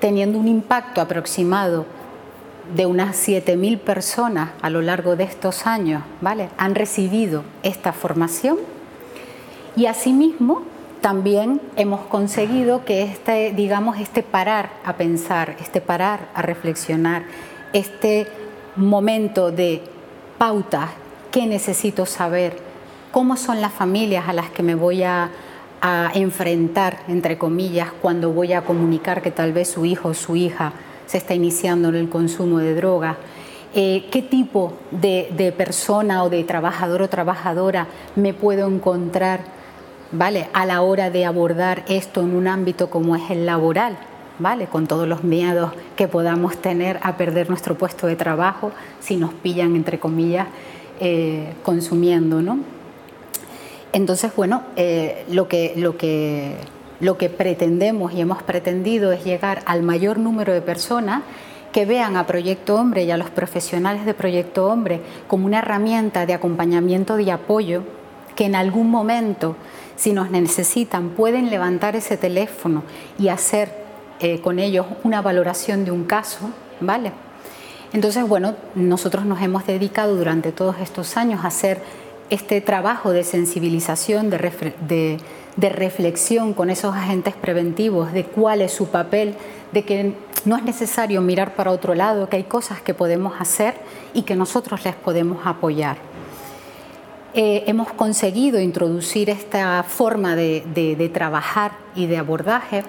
teniendo 0.00 0.38
un 0.38 0.48
impacto 0.48 1.00
aproximado 1.00 1.86
de 2.74 2.86
unas 2.86 3.16
7.000 3.16 3.78
personas 3.78 4.50
a 4.60 4.70
lo 4.70 4.82
largo 4.82 5.16
de 5.16 5.24
estos 5.24 5.66
años, 5.66 6.02
¿vale? 6.20 6.50
Han 6.58 6.74
recibido 6.74 7.42
esta 7.62 7.92
formación 7.92 8.58
y 9.74 9.86
asimismo 9.86 10.62
también 11.00 11.60
hemos 11.76 12.00
conseguido 12.02 12.84
que 12.84 13.02
este, 13.02 13.52
digamos, 13.52 13.98
este 13.98 14.22
parar 14.22 14.70
a 14.84 14.94
pensar, 14.94 15.56
este 15.60 15.80
parar 15.80 16.28
a 16.34 16.42
reflexionar, 16.42 17.22
este 17.72 18.26
momento 18.76 19.50
de 19.50 19.82
pautas, 20.38 20.90
qué 21.30 21.46
necesito 21.46 22.06
saber, 22.06 22.56
cómo 23.12 23.36
son 23.36 23.60
las 23.60 23.72
familias 23.72 24.28
a 24.28 24.32
las 24.32 24.50
que 24.50 24.62
me 24.62 24.74
voy 24.74 25.02
a, 25.02 25.30
enfrentar, 26.14 26.98
entre 27.06 27.38
comillas, 27.38 27.92
cuando 28.02 28.32
voy 28.32 28.52
a 28.52 28.62
comunicar 28.62 29.22
que 29.22 29.30
tal 29.30 29.52
vez 29.52 29.68
su 29.68 29.84
hijo 29.84 30.08
o 30.08 30.14
su 30.14 30.34
hija 30.34 30.72
se 31.06 31.18
está 31.18 31.34
iniciando 31.34 31.88
en 31.90 31.94
el 31.94 32.08
consumo 32.08 32.58
de 32.58 32.74
drogas, 32.74 33.16
eh, 33.74 34.08
qué 34.10 34.22
tipo 34.22 34.72
de, 34.90 35.54
persona 35.56 36.24
o 36.24 36.30
de 36.30 36.42
trabajador 36.42 37.02
o 37.02 37.08
trabajadora 37.08 37.86
me 38.16 38.34
puedo 38.34 38.66
encontrar 38.66 39.42
¿vale? 40.10 40.48
a 40.52 40.66
la 40.66 40.82
hora 40.82 41.10
de 41.10 41.24
abordar 41.24 41.84
esto 41.86 42.22
en 42.22 42.34
un 42.34 42.48
ámbito 42.48 42.90
como 42.90 43.14
es 43.14 43.30
el 43.30 43.46
laboral. 43.46 43.96
¿Vale? 44.38 44.66
Con 44.66 44.86
todos 44.86 45.08
los 45.08 45.24
miedos 45.24 45.72
que 45.96 46.06
podamos 46.06 46.56
tener 46.58 47.00
a 47.02 47.16
perder 47.16 47.48
nuestro 47.48 47.76
puesto 47.76 48.06
de 48.06 48.14
trabajo 48.14 48.70
si 49.00 49.16
nos 49.16 49.34
pillan, 49.34 49.74
entre 49.74 49.98
comillas, 49.98 50.46
eh, 51.00 51.54
consumiendo, 51.64 52.40
¿no? 52.40 52.58
Entonces, 53.92 54.32
bueno, 54.36 54.62
eh, 54.76 55.24
lo, 55.28 55.48
que, 55.48 55.72
lo 55.76 55.96
que 55.96 56.56
lo 57.00 57.16
que 57.16 57.30
pretendemos 57.30 58.12
y 58.12 58.20
hemos 58.20 58.42
pretendido 58.42 59.12
es 59.12 59.24
llegar 59.24 59.62
al 59.66 59.82
mayor 59.82 60.18
número 60.18 60.52
de 60.52 60.60
personas 60.60 61.22
que 61.72 61.84
vean 61.84 62.16
a 62.16 62.26
Proyecto 62.26 62.74
Hombre 62.74 63.04
y 63.04 63.10
a 63.10 63.16
los 63.16 63.30
profesionales 63.30 64.04
de 64.04 64.14
Proyecto 64.14 64.66
Hombre 64.66 65.00
como 65.28 65.46
una 65.46 65.58
herramienta 65.58 66.26
de 66.26 66.34
acompañamiento 66.34 67.18
y 67.20 67.30
apoyo 67.30 67.82
que 68.34 68.46
en 68.46 68.54
algún 68.54 68.90
momento, 68.90 69.56
si 69.96 70.12
nos 70.12 70.30
necesitan, 70.30 71.10
pueden 71.10 71.50
levantar 71.50 71.94
ese 71.94 72.16
teléfono 72.16 72.82
y 73.18 73.28
hacer 73.28 73.87
eh, 74.20 74.40
con 74.40 74.58
ellos 74.58 74.86
una 75.04 75.22
valoración 75.22 75.84
de 75.84 75.90
un 75.90 76.04
caso, 76.04 76.50
¿vale? 76.80 77.12
Entonces, 77.92 78.28
bueno, 78.28 78.54
nosotros 78.74 79.24
nos 79.24 79.40
hemos 79.40 79.66
dedicado 79.66 80.16
durante 80.16 80.52
todos 80.52 80.76
estos 80.80 81.16
años 81.16 81.44
a 81.44 81.48
hacer 81.48 81.80
este 82.30 82.60
trabajo 82.60 83.12
de 83.12 83.24
sensibilización, 83.24 84.28
de, 84.28 85.18
reflexión 85.56 86.52
con 86.52 86.68
esos 86.68 86.94
agentes 86.94 87.34
preventivos, 87.34 88.12
de 88.12 88.24
cuál 88.24 88.60
es 88.60 88.72
su 88.72 88.88
papel, 88.88 89.34
de 89.72 89.84
que 89.84 90.14
no 90.44 90.56
es 90.56 90.62
necesario 90.62 91.20
mirar 91.22 91.54
para 91.54 91.70
otro 91.70 91.94
lado, 91.94 92.28
que 92.28 92.36
hay 92.36 92.44
cosas 92.44 92.82
que 92.82 92.92
podemos 92.94 93.40
hacer 93.40 93.74
y 94.12 94.22
que 94.22 94.36
nosotros 94.36 94.84
les 94.84 94.94
podemos 94.94 95.46
apoyar. 95.46 95.96
Eh, 97.34 97.64
hemos 97.66 97.92
conseguido 97.92 98.60
introducir 98.60 99.30
esta 99.30 99.82
forma 99.82 100.34
de, 100.34 101.10
trabajar 101.12 101.72
y 101.94 102.06
de 102.06 102.18
abordaje 102.18 102.84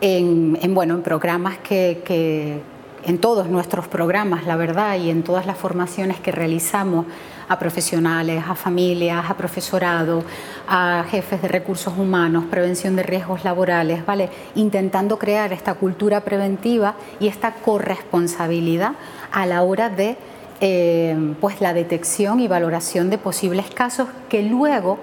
en, 0.00 0.74
bueno, 0.74 0.94
en 0.94 1.02
programas 1.02 1.58
que, 1.58 2.60
en 3.04 3.18
todos 3.18 3.48
nuestros 3.48 3.88
programas, 3.88 4.46
la 4.46 4.56
verdad, 4.56 4.96
y 4.98 5.10
en 5.10 5.22
todas 5.22 5.46
las 5.46 5.56
formaciones 5.56 6.20
que 6.20 6.32
realizamos 6.32 7.06
a 7.48 7.58
profesionales, 7.58 8.44
a 8.46 8.54
familias, 8.54 9.30
a 9.30 9.36
profesorado, 9.36 10.22
a 10.68 11.04
jefes 11.10 11.40
de 11.40 11.48
recursos 11.48 11.96
humanos, 11.96 12.44
prevención 12.50 12.96
de 12.96 13.02
riesgos 13.02 13.44
laborales, 13.44 14.04
¿vale? 14.04 14.28
Intentando 14.54 15.18
crear 15.18 15.52
esta 15.52 15.74
cultura 15.74 16.20
preventiva 16.20 16.94
y 17.20 17.28
esta 17.28 17.54
corresponsabilidad 17.54 18.92
a 19.32 19.46
la 19.46 19.62
hora 19.62 19.88
de 19.88 20.16
eh, 20.60 21.16
pues 21.40 21.60
la 21.60 21.72
detección 21.72 22.40
y 22.40 22.48
valoración 22.48 23.08
de 23.08 23.16
posibles 23.16 23.70
casos 23.70 24.08
que 24.28 24.42
luego 24.42 24.98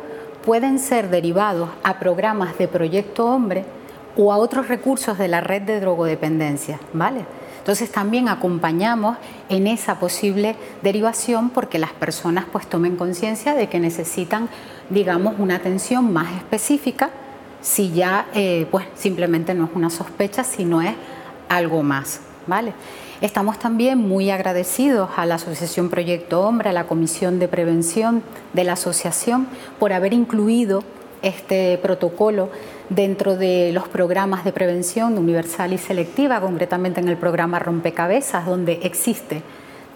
pueden 0.45 0.77
ser 0.77 1.09
derivados 1.09 1.69
a 1.81 1.97
programas 1.97 2.57
de 2.57 2.67
Proyecto 2.67 3.25
Hombre 3.25 3.65
o 4.17 4.31
a 4.31 4.37
otros 4.37 4.67
recursos 4.67 5.17
de 5.17 5.27
la 5.27 5.41
red 5.41 5.61
de 5.63 5.79
drogodependencia, 5.79 6.79
¿vale? 6.93 7.25
Entonces 7.59 7.91
también 7.91 8.29
acompañamos 8.29 9.17
en 9.49 9.65
esa 9.65 9.99
posible 9.99 10.55
derivación 10.83 11.49
porque 11.49 11.79
las 11.79 11.91
personas 11.93 12.45
pues 12.51 12.67
tomen 12.67 12.95
conciencia 12.95 13.55
de 13.55 13.67
que 13.69 13.79
necesitan, 13.79 14.49
digamos, 14.91 15.35
una 15.39 15.55
atención 15.55 16.13
más 16.13 16.31
específica 16.37 17.09
si 17.61 17.91
ya 17.91 18.27
eh, 18.35 18.67
pues 18.69 18.85
simplemente 18.93 19.55
no 19.55 19.65
es 19.65 19.71
una 19.73 19.89
sospecha, 19.89 20.43
sino 20.43 20.83
es 20.83 20.93
algo 21.49 21.81
más, 21.81 22.21
¿vale? 22.45 22.73
Estamos 23.21 23.57
también 23.57 23.97
muy 23.97 24.29
agradecidos 24.29 25.09
a 25.15 25.25
la 25.25 25.35
Asociación 25.35 25.89
Proyecto 25.89 26.41
Hombre, 26.41 26.69
a 26.69 26.73
la 26.73 26.85
Comisión 26.85 27.39
de 27.39 27.47
Prevención 27.47 28.21
de 28.53 28.65
la 28.65 28.73
Asociación, 28.73 29.47
por 29.79 29.93
haber 29.93 30.13
incluido 30.13 30.83
este 31.23 31.79
protocolo 31.79 32.49
dentro 32.89 33.35
de 33.35 33.71
los 33.73 33.87
programas 33.87 34.43
de 34.43 34.51
prevención 34.51 35.17
universal 35.17 35.73
y 35.73 35.77
selectiva, 35.77 36.39
concretamente 36.39 36.99
en 36.99 37.07
el 37.07 37.17
programa 37.17 37.59
Rompecabezas, 37.59 38.45
donde 38.45 38.79
existe 38.83 39.41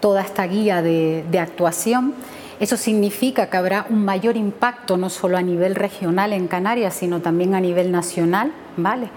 toda 0.00 0.22
esta 0.22 0.46
guía 0.46 0.82
de, 0.82 1.38
actuación. 1.38 2.14
Eso 2.58 2.76
significa 2.76 3.48
que 3.48 3.56
habrá 3.56 3.86
un 3.88 4.04
mayor 4.04 4.36
impacto 4.36 4.96
no 4.96 5.08
solo 5.08 5.38
a 5.38 5.42
nivel 5.42 5.74
regional 5.74 6.32
en 6.32 6.48
Canarias, 6.48 6.94
sino 6.94 7.20
también 7.20 7.54
a 7.54 7.60
nivel 7.60 7.90
nacional, 7.90 8.52
¿vale? 8.76 9.08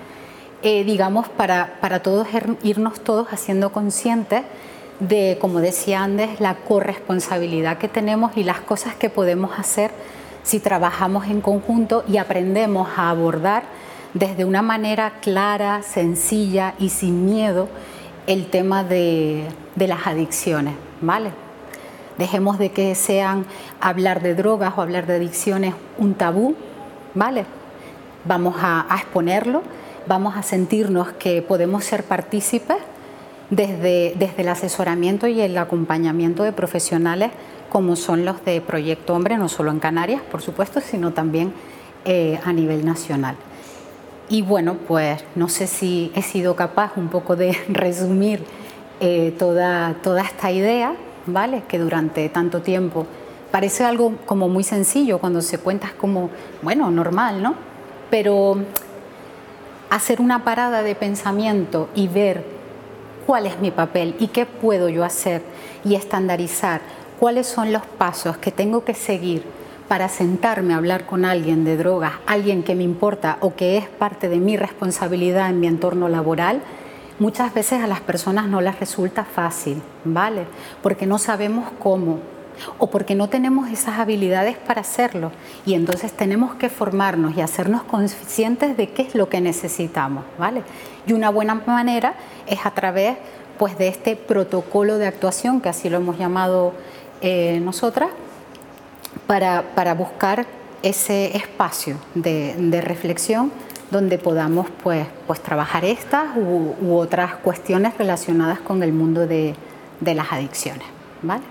Eh, 0.61 0.85
digamos, 0.85 1.27
para, 1.27 1.77
para 1.81 2.01
todos 2.01 2.27
irnos 2.63 3.01
todos 3.01 3.27
haciendo 3.33 3.73
conscientes 3.73 4.43
de, 5.01 5.37
como 5.41 5.59
decía 5.59 6.03
antes, 6.03 6.39
la 6.39 6.55
corresponsabilidad 6.55 7.77
que 7.77 7.89
tenemos 7.89 8.37
y 8.37 8.43
las 8.43 8.61
cosas 8.61 8.95
que 8.95 9.09
podemos 9.09 9.59
hacer 9.59 9.91
si 10.43 10.59
trabajamos 10.59 11.27
en 11.27 11.41
conjunto 11.41 12.03
y 12.07 12.17
aprendemos 12.17 12.89
a 12.97 13.09
abordar 13.09 13.63
desde 14.13 14.45
una 14.45 14.61
manera 14.61 15.13
clara, 15.21 15.81
sencilla 15.81 16.75
y 16.77 16.89
sin 16.89 17.25
miedo 17.25 17.67
el 18.27 18.47
tema 18.47 18.83
de, 18.83 19.47
las 19.75 20.07
adicciones, 20.07 20.75
¿vale? 21.01 21.31
Dejemos 22.17 22.59
de 22.59 22.71
que 22.71 22.93
sean 22.95 23.45
hablar 23.81 24.21
de 24.21 24.35
drogas 24.35 24.73
o 24.77 24.81
hablar 24.81 25.07
de 25.07 25.15
adicciones 25.15 25.73
un 25.97 26.13
tabú, 26.13 26.55
¿vale? 27.15 27.45
Vamos 28.25 28.55
a, 28.61 28.85
exponerlo, 28.95 29.63
vamos 30.07 30.37
a 30.37 30.43
sentirnos 30.43 31.11
que 31.13 31.41
podemos 31.41 31.83
ser 31.83 32.03
partícipes 32.03 32.77
desde, 33.49 34.13
el 34.37 34.47
asesoramiento 34.47 35.27
y 35.27 35.41
el 35.41 35.57
acompañamiento 35.57 36.43
de 36.43 36.51
profesionales 36.51 37.31
como 37.73 37.95
son 37.95 38.23
los 38.23 38.45
de 38.45 38.61
Proyecto 38.61 39.15
Hombre, 39.15 39.35
no 39.35 39.49
solo 39.49 39.71
en 39.71 39.79
Canarias, 39.79 40.21
por 40.21 40.43
supuesto, 40.43 40.79
sino 40.79 41.11
también 41.11 41.51
eh, 42.05 42.39
a 42.45 42.53
nivel 42.53 42.85
nacional. 42.85 43.35
Y 44.29 44.43
bueno, 44.43 44.77
pues 44.87 45.25
no 45.33 45.49
sé 45.49 45.65
si 45.65 46.11
he 46.13 46.21
sido 46.21 46.55
capaz 46.55 46.91
un 46.97 47.09
poco 47.09 47.35
de 47.35 47.57
resumir 47.69 48.43
eh, 48.99 49.33
toda, 49.39 49.95
toda 50.03 50.21
esta 50.21 50.51
idea, 50.51 50.95
¿vale? 51.25 51.63
Que 51.67 51.79
durante 51.79 52.29
tanto 52.29 52.61
tiempo 52.61 53.07
parece 53.49 53.83
algo 53.83 54.13
como 54.27 54.49
muy 54.49 54.63
sencillo 54.63 55.17
cuando 55.17 55.41
se 55.41 55.57
cuenta 55.57 55.93
como, 55.99 56.29
bueno, 56.61 56.91
normal, 56.91 57.41
¿no? 57.41 57.55
Pero 58.11 58.57
hacer 59.89 60.21
una 60.21 60.43
parada 60.43 60.83
de 60.83 60.93
pensamiento 60.93 61.89
y 61.95 62.07
ver 62.07 62.45
cuál 63.25 63.47
es 63.47 63.59
mi 63.59 63.71
papel 63.71 64.15
y 64.19 64.27
qué 64.27 64.45
puedo 64.45 64.89
yo 64.89 65.03
hacer 65.03 65.41
y 65.83 65.95
estandarizar 65.95 66.81
cuáles 67.23 67.47
son 67.47 67.71
los 67.71 67.85
pasos 67.85 68.35
que 68.35 68.51
tengo 68.51 68.83
que 68.83 68.93
seguir 68.93 69.45
para 69.87 70.09
sentarme 70.09 70.73
a 70.73 70.77
hablar 70.77 71.05
con 71.05 71.23
alguien 71.23 71.63
de 71.63 71.77
drogas, 71.77 72.11
alguien 72.27 72.63
que 72.63 72.75
me 72.75 72.83
importa 72.83 73.37
o 73.39 73.55
que 73.55 73.77
es 73.77 73.87
parte 73.87 74.27
de 74.27 74.39
mi 74.39 74.57
responsabilidad 74.57 75.49
en 75.49 75.61
mi 75.61 75.67
entorno 75.67 76.09
laboral, 76.09 76.59
muchas 77.19 77.53
veces 77.53 77.81
a 77.81 77.87
las 77.87 78.01
personas 78.01 78.47
no 78.49 78.59
les 78.59 78.77
resulta 78.77 79.23
fácil, 79.23 79.81
¿vale? 80.03 80.47
Porque 80.81 81.05
no 81.05 81.17
sabemos 81.17 81.69
cómo 81.79 82.19
o 82.77 82.87
porque 82.87 83.15
no 83.15 83.29
tenemos 83.29 83.69
esas 83.69 83.99
habilidades 83.99 84.57
para 84.57 84.81
hacerlo 84.81 85.31
y 85.65 85.75
entonces 85.75 86.11
tenemos 86.11 86.55
que 86.55 86.67
formarnos 86.67 87.37
y 87.37 87.41
hacernos 87.41 87.83
conscientes 87.83 88.75
de 88.75 88.89
qué 88.89 89.03
es 89.03 89.15
lo 89.15 89.29
que 89.29 89.39
necesitamos, 89.39 90.25
¿vale? 90.37 90.61
Y 91.07 91.13
una 91.13 91.29
buena 91.29 91.55
manera 91.55 92.15
es 92.47 92.65
a 92.65 92.71
través 92.71 93.15
pues 93.57 93.77
de 93.77 93.87
este 93.87 94.15
protocolo 94.17 94.97
de 94.97 95.07
actuación 95.07 95.61
que 95.61 95.69
así 95.69 95.89
lo 95.89 95.97
hemos 95.97 96.17
llamado 96.17 96.73
eh, 97.25 97.61
nosotras 97.61 98.09
para, 99.27 99.93
buscar 99.93 100.45
ese 100.81 101.37
espacio 101.37 101.95
de, 102.15 102.81
reflexión 102.81 103.49
donde 103.91 104.17
podamos 104.17 104.67
pues, 104.83 105.07
pues 105.25 105.39
trabajar 105.41 105.85
estas 105.85 106.35
u, 106.35 106.93
otras 106.93 107.35
cuestiones 107.35 107.97
relacionadas 107.97 108.59
con 108.59 108.83
el 108.83 108.91
mundo 108.91 109.25
de, 109.25 109.55
las 110.01 110.33
adicciones. 110.33 110.85
¿vale? 111.21 111.43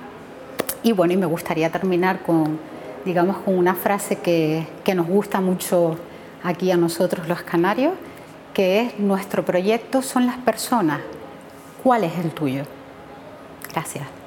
Y 0.83 0.93
bueno, 0.93 1.15
y 1.15 1.17
me 1.17 1.25
gustaría 1.25 1.71
terminar 1.71 2.21
con, 2.21 2.59
digamos, 3.07 3.39
con 3.39 3.57
una 3.57 3.75
frase 3.75 4.17
que, 4.17 4.67
que 4.85 4.95
nos 4.95 5.07
gusta 5.07 5.41
mucho 5.41 5.97
aquí 6.43 6.71
a 6.71 6.77
nosotros 6.77 7.29
los 7.29 7.41
canarios, 7.41 7.95
que 8.53 8.83
es 8.83 8.99
nuestro 8.99 9.43
proyecto 9.43 10.03
son 10.03 10.27
las 10.27 10.37
personas. 10.37 11.01
¿Cuál 11.83 12.05
es 12.05 12.19
el 12.19 12.31
tuyo? 12.33 12.65
Gracias. 13.73 14.22